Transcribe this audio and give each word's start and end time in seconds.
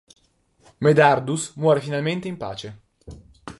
Medardus 0.79 1.53
muore 1.55 1.79
finalmente 1.79 2.27
in 2.27 2.35
pace. 2.37 2.75